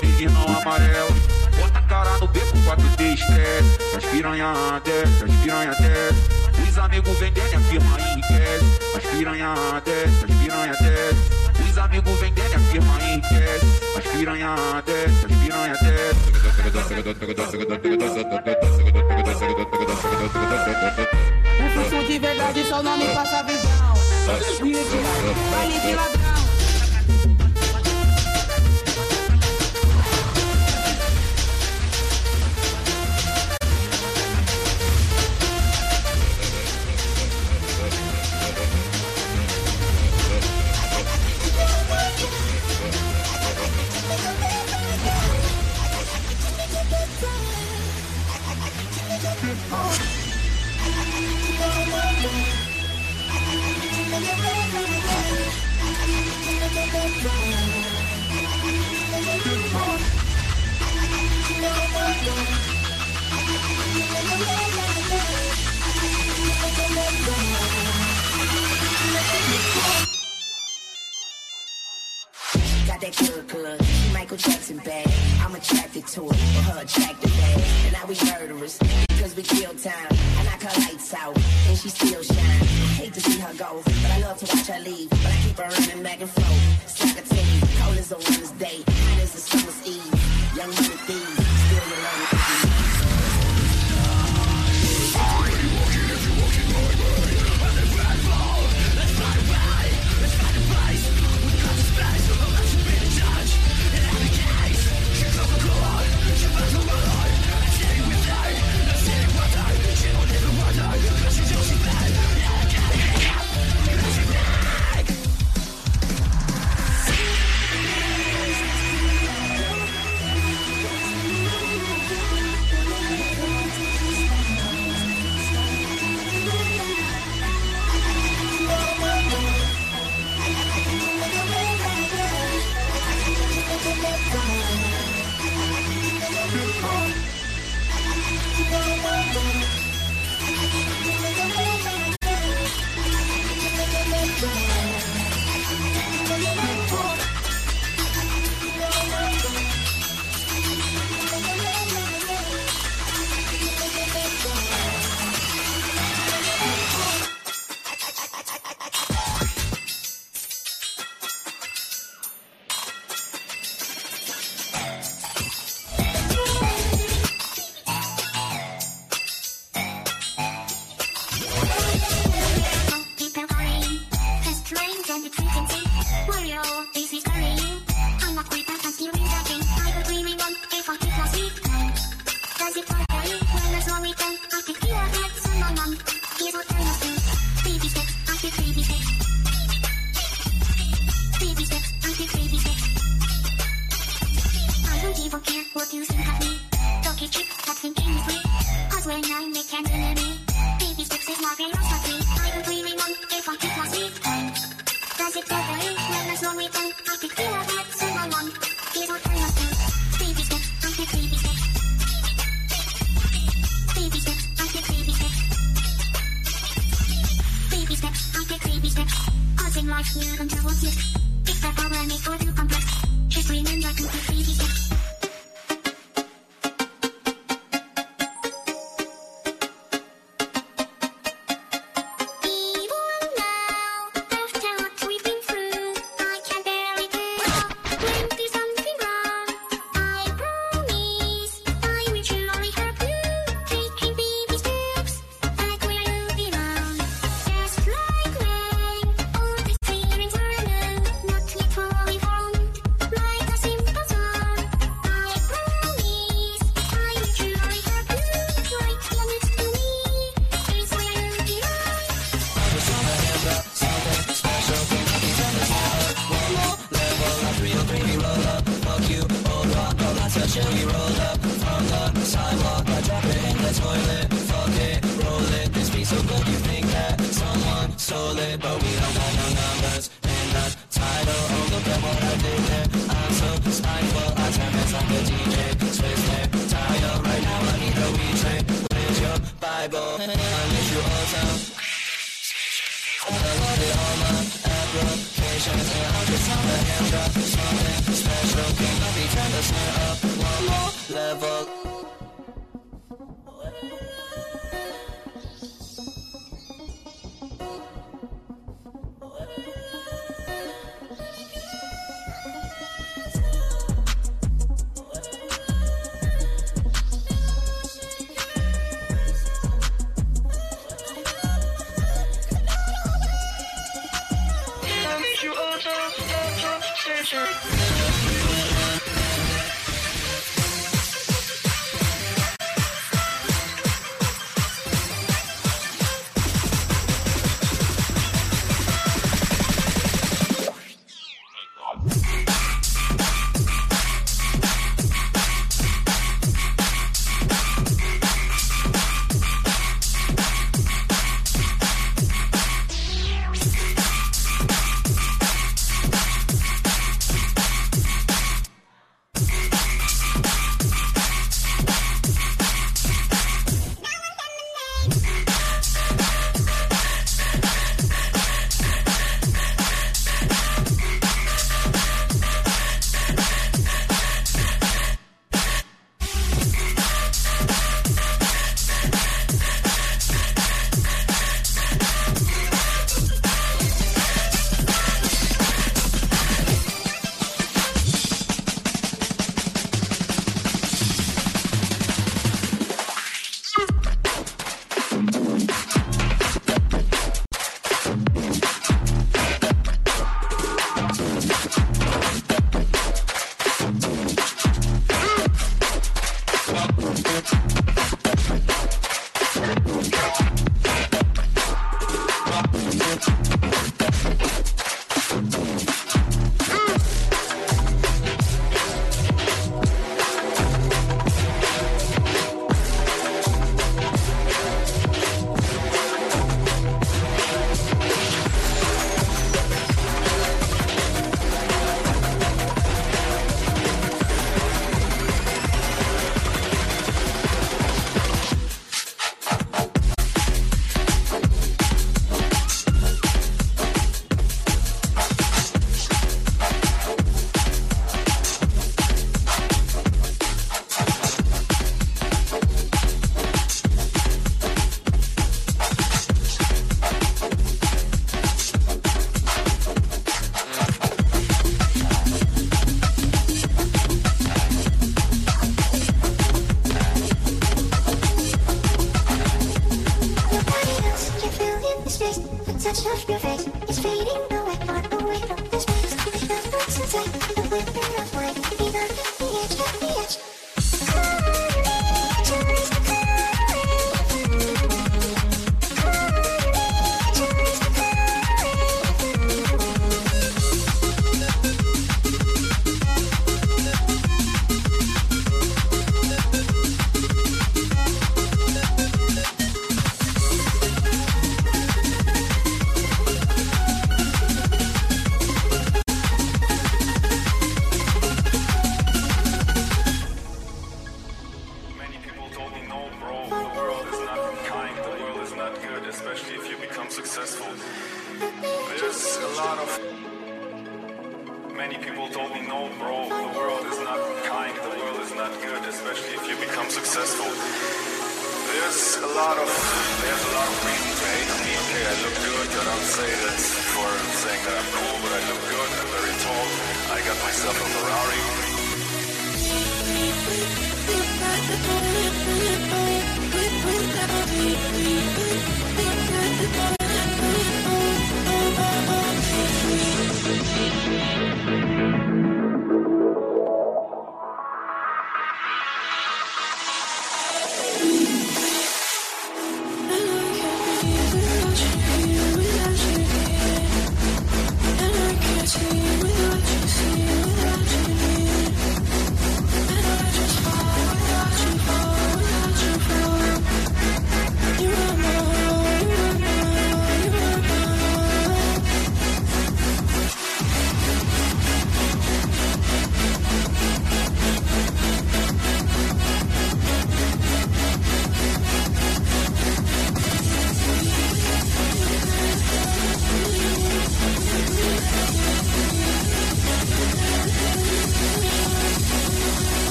[0.00, 1.14] pedindo amarelo.
[1.56, 3.78] Bota a cara no beco pra tu ter estresse.
[3.96, 6.68] As piranha desce, as piranha desce.
[6.68, 8.80] Os amigos vendendo a firma enriquece.
[8.96, 9.54] As piranha
[9.84, 11.70] desce, as piranha desce.
[11.70, 13.66] Os amigos vendendo a firma enriquece.
[13.96, 16.30] As piranha desce, as piranha desce.
[21.92, 23.94] Um de verdade só não me passa visão.
[25.50, 25.92] Vale de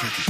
[0.00, 0.29] Kick it.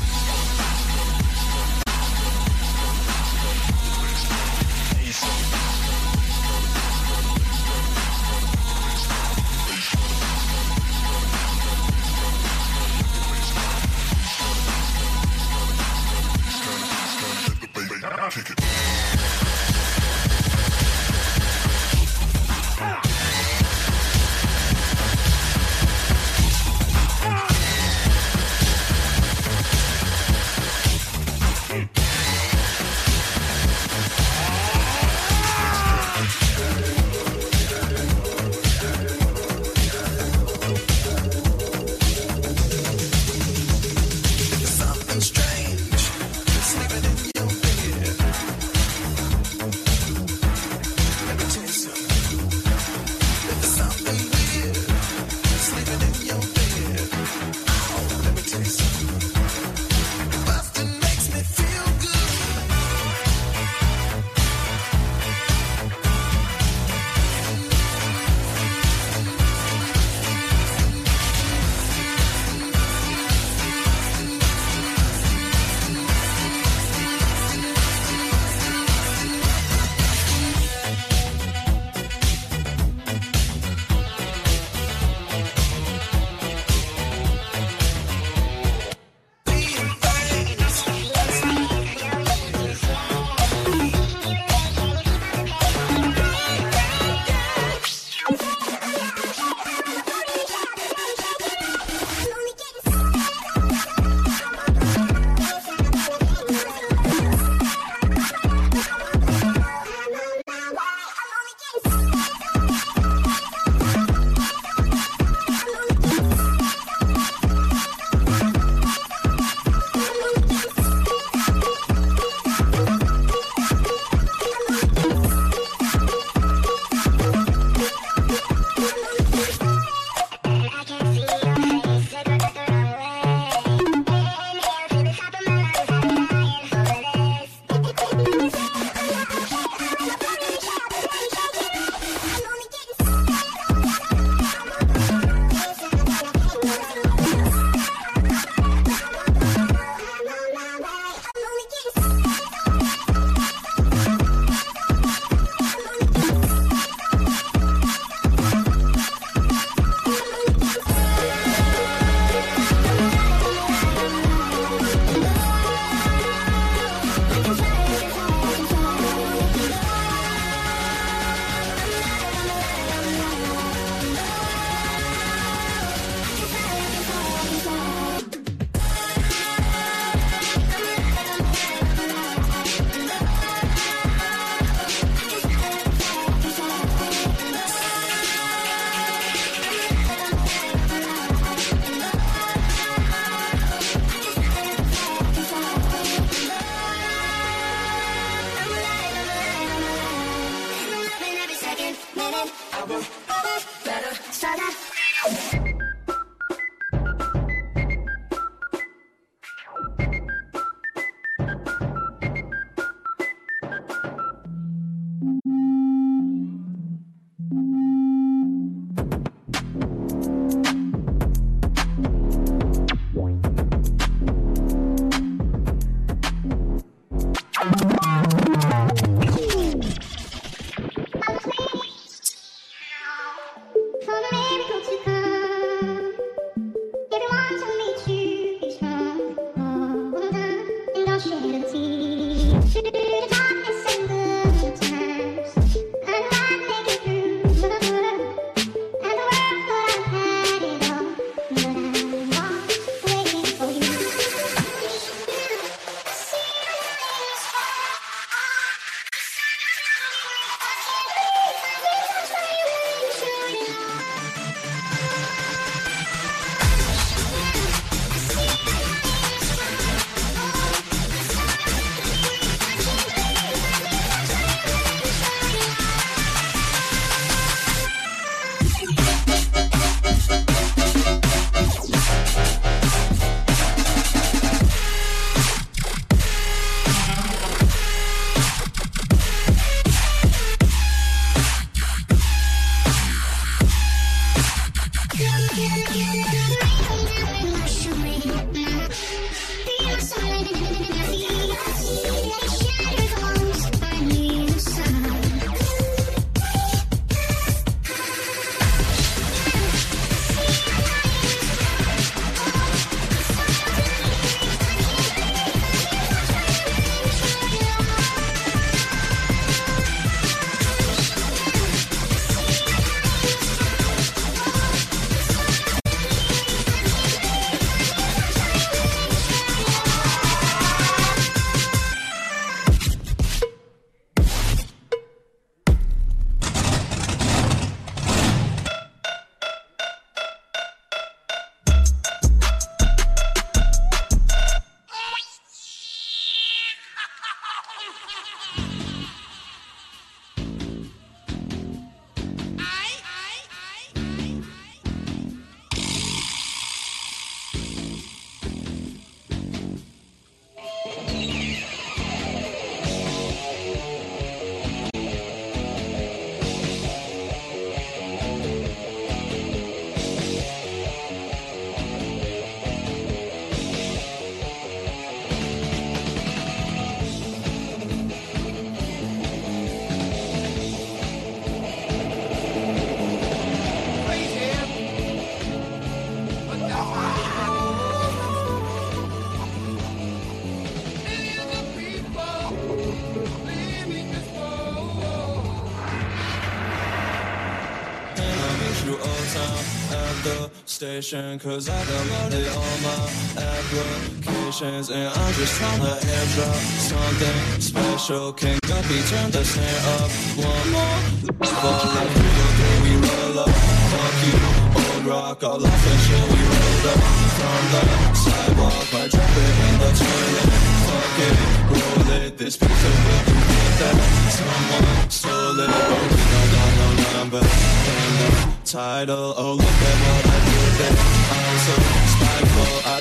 [400.81, 402.97] Station Cause I downloaded all my
[403.37, 408.33] applications And I'm just trying to airdrop something special.
[408.33, 410.99] Can Gupi turn the snare up one more?
[411.37, 413.53] Level Like we go through, we roll up
[413.93, 414.37] Fuck you,
[414.81, 417.01] old rock All off and shit, we rolled up
[417.37, 417.83] From the
[418.25, 420.49] sidewalk Might drop it in the toilet
[420.89, 421.37] Fuck it,
[421.77, 423.97] roll it This piece of wood, you that
[424.33, 426.89] Someone stole it But we don't got no
[427.21, 428.31] number And the
[428.65, 430.40] title Oh, look at what I
[430.81, 430.97] did
[431.37, 431.77] I'm so
[432.15, 432.97] spiteful I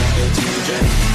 [0.00, 0.70] on the DJ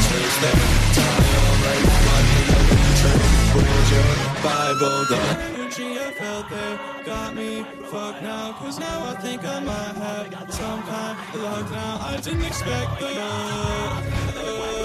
[0.08, 0.58] Taste that
[0.96, 3.22] tile Right now I need a return
[3.58, 4.12] Read your
[4.46, 9.60] Bible The energy I felt there Got me fucked now Cause now I think I
[9.60, 11.72] might have Some kind of luck.
[11.72, 14.76] Now I didn't expect the uh,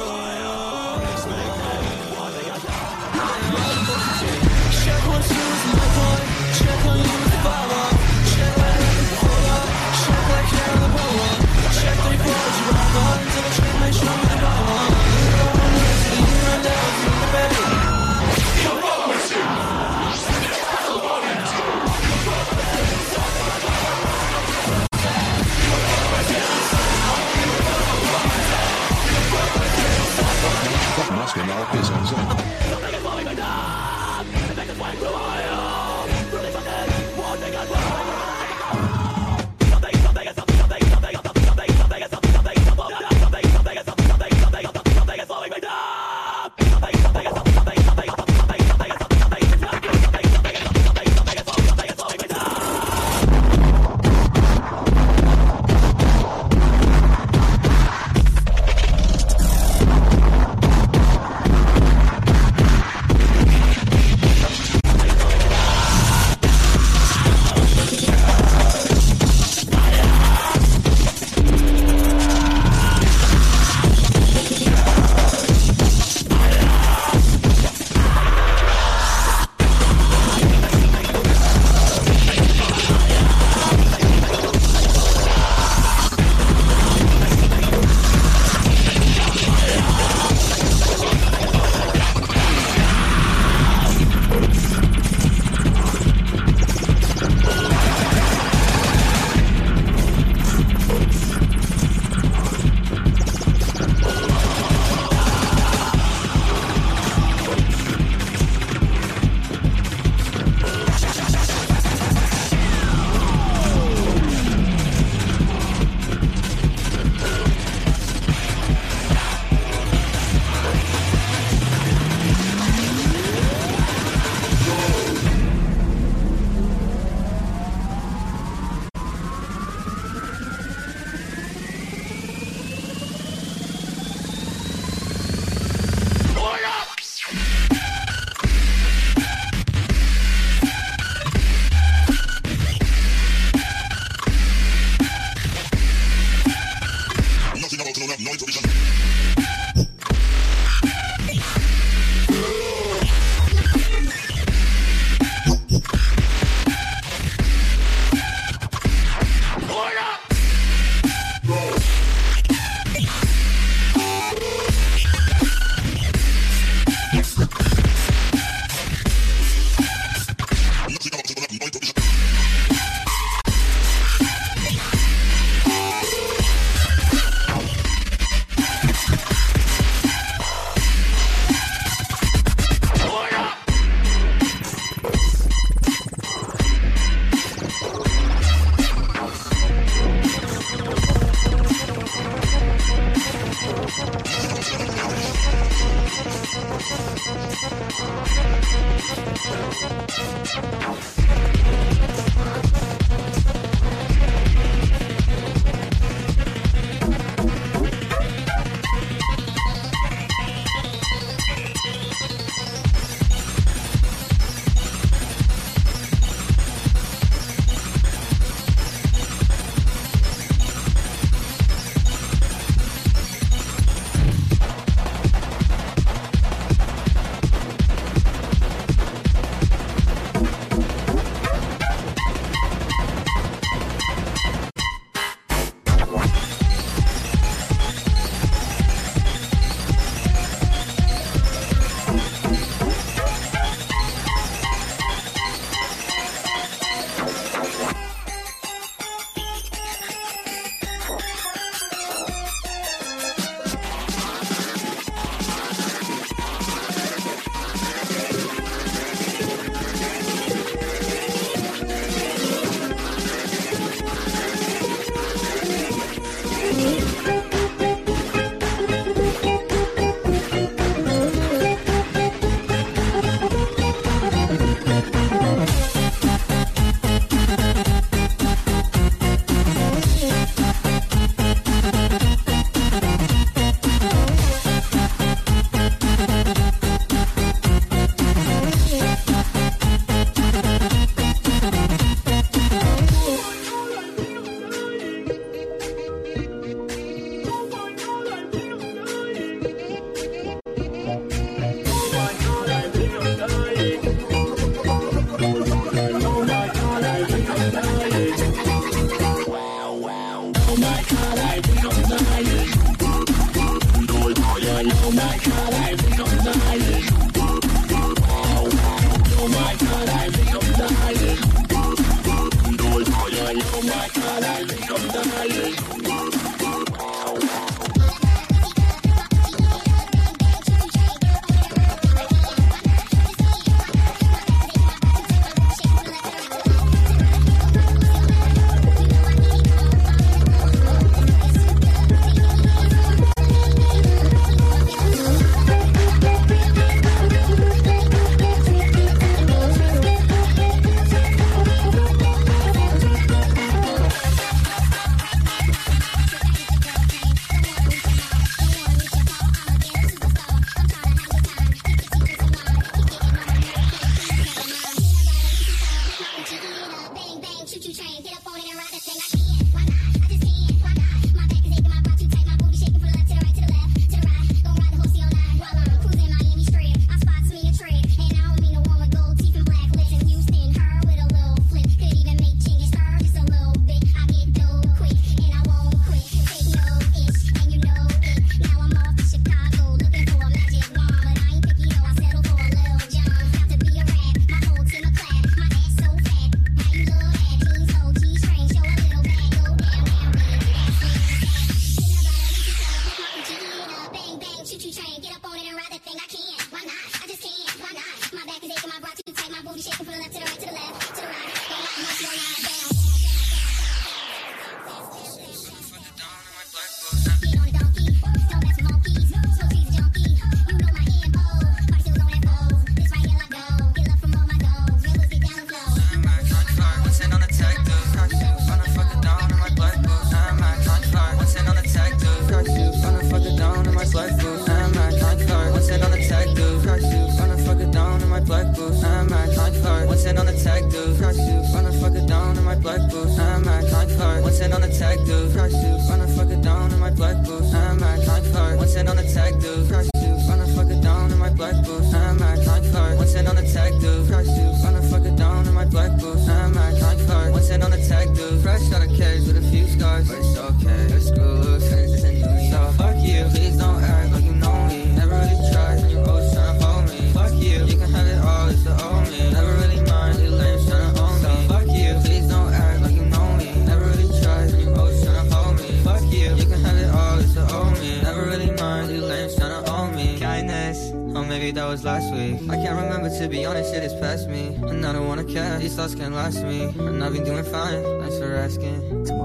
[459.82, 461.08] you scars, but it's okay.
[461.10, 462.94] Your school looks look face in New York.
[462.94, 465.06] Fuck you, please don't act like you know me.
[465.14, 467.18] Never really tried, and you're always trying to hold me.
[467.32, 468.94] Fuck you, you can have it all, it's the
[469.30, 469.50] me.
[469.50, 471.68] Never really mind, you lame, trying to own me.
[471.68, 473.68] Fuck you, please don't act like you know me.
[473.84, 475.88] Never really tried, and you're always trying to hold me.
[476.06, 478.22] Fuck you, you can have it all, it's the me.
[478.22, 480.38] Never really mind, you lame, trying to own me.
[480.38, 481.10] Kindness.
[481.34, 482.60] Oh, maybe that was last week.
[482.70, 484.66] I can't remember to be honest, it is past me.
[484.88, 486.84] And I don't wanna care, these thoughts can't last me.
[486.84, 489.41] And I've been doing fine, thanks for asking.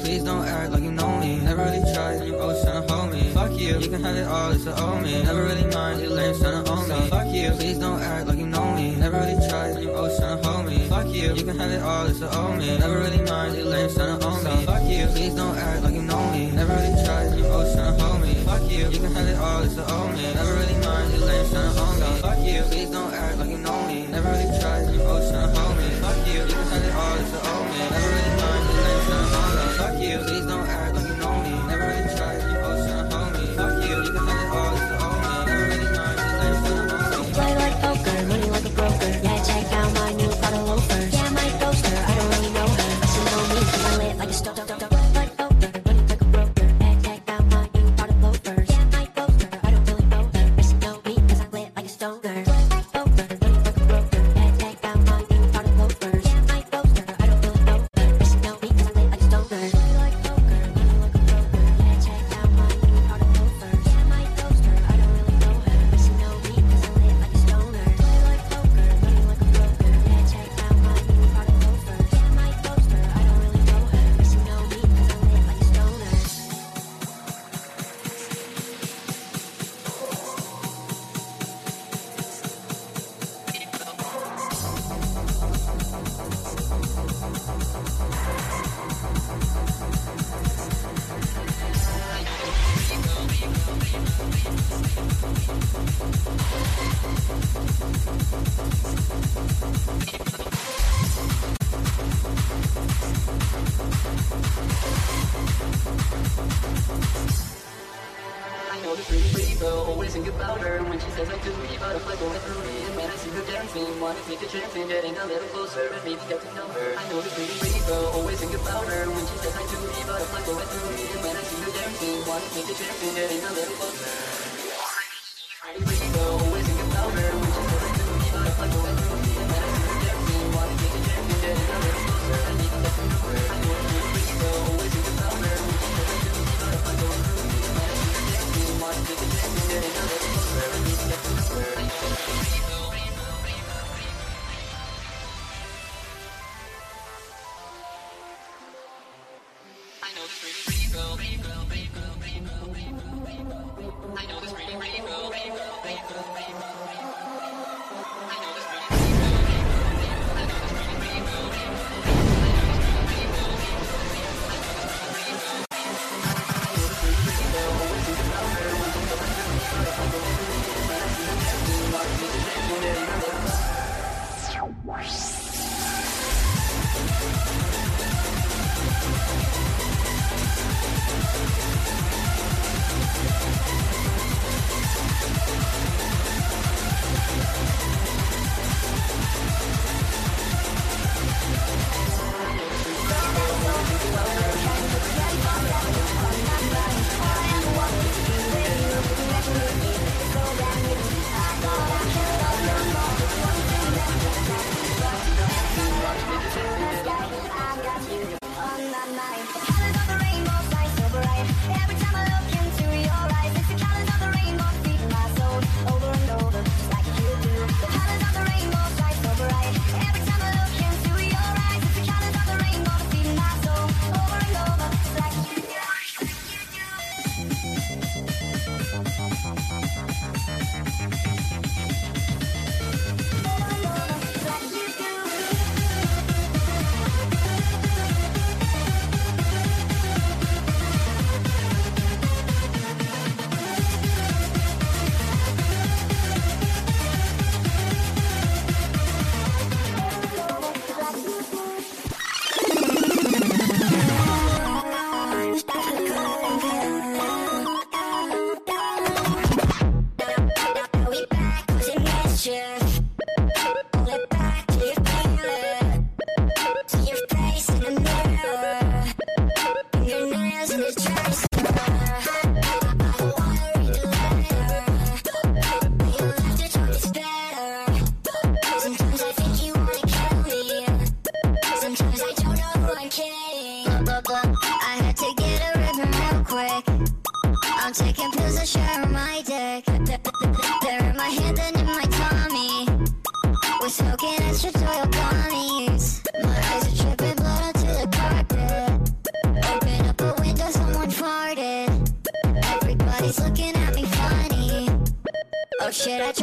[0.00, 1.36] Please don't act like you know me.
[1.40, 3.22] Never really tried, and you're always trying to hold me.
[3.30, 5.22] Fuck you, you can have it all, it's all me.
[5.22, 7.08] Never really mind, you're lame trying to own me.
[7.08, 8.96] Fuck you, please don't act like you know me.
[8.96, 10.88] Never really tried, and you're always trying to hold me.
[10.88, 12.78] Fuck you, you can have it all, it's all me.
[12.78, 14.64] Never really mind, you're lame trying to own me.
[14.64, 16.50] Fuck you, please don't act like you know me.
[16.50, 18.34] Never really tried, and you're always trying to hold me.
[18.48, 20.22] Fuck you, you can have it all, it's all me.
[20.34, 22.20] Never really mind, you're lame trying to own me.
[22.20, 22.89] Fuck you, please.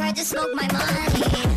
[0.08, 1.57] I to smoke my money.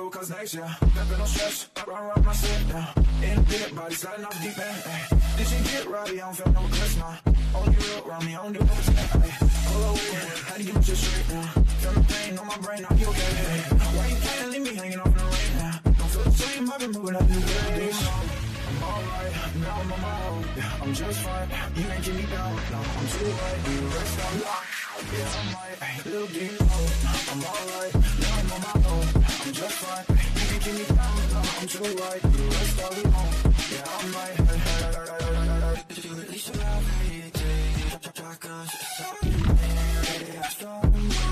[0.00, 0.76] Way cause year.
[0.94, 2.88] Never no stress, I run around my sit down.
[3.22, 4.82] In a big body, sliding off deep end.
[4.86, 5.16] Eh.
[5.36, 7.18] This shit get rowdy, I don't feel no regrets now.
[7.54, 8.72] Only real around me, I don't do no.
[8.72, 9.30] Ay.
[9.68, 9.96] Hold on,
[10.46, 11.42] how do you get my shit straight now?
[11.42, 13.32] Feel the pain on my brain, you okay?
[13.50, 13.76] Ay.
[13.96, 15.80] Why you can't leave me hanging off in the rain now?
[15.84, 18.39] Don't feel the same, I've been moving up new buildings.
[18.80, 20.44] I'm alright, now I'm on my own.
[20.80, 21.48] I'm just fine.
[21.76, 22.56] You ain't keep me down.
[22.56, 23.60] No, I'm too right.
[23.68, 24.64] You rest on lock.
[25.12, 26.06] Yeah, I'm right.
[26.06, 26.56] Little do you
[27.30, 27.94] I'm alright.
[27.94, 29.06] Now I'm on my own.
[29.44, 30.04] I'm just fine.
[30.08, 31.16] You ain't keep me down.
[31.28, 32.22] No, I'm too right.
[32.24, 33.34] You rest all alone.
[33.70, 34.36] Yeah, I'm right.
[35.88, 36.14] Did you
[38.00, 39.08] talk, talk, cause it's so
[40.06, 40.80] hey, I'm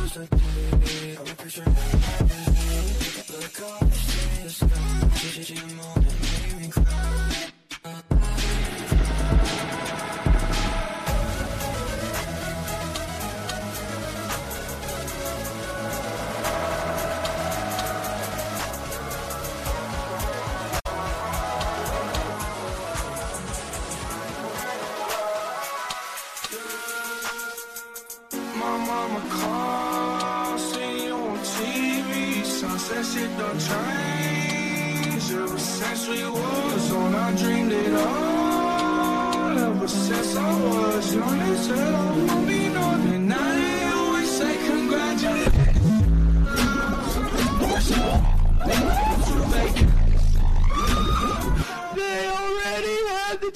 [0.05, 1.17] of the day.
[1.17, 1.73] I that
[2.05, 2.49] happens.
[3.31, 4.18] Look up,
[32.59, 33.98] Sunset shit done changed.
[35.99, 39.59] Since we was on, I dreamed it all.
[39.59, 43.27] Ever since I was young, they said oh, I won't be nothing.
[43.27, 45.79] Now they always say congratulations.
[51.97, 53.51] They already had the